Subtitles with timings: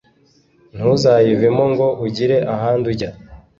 [0.75, 3.09] ntuzayivemo ngo ugire ahandi ujya.